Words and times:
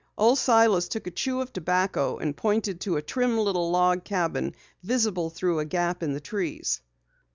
Old 0.17 0.39
Silas 0.39 0.87
took 0.87 1.05
a 1.05 1.11
chew 1.11 1.41
of 1.41 1.53
tobacco 1.53 2.17
and 2.17 2.35
pointed 2.35 2.81
to 2.81 2.97
a 2.97 3.03
trim 3.03 3.37
little 3.37 3.69
log 3.69 4.03
cabin 4.03 4.55
visible 4.81 5.29
through 5.29 5.59
a 5.59 5.65
gap 5.65 6.01
in 6.01 6.13
the 6.13 6.19
trees. 6.19 6.81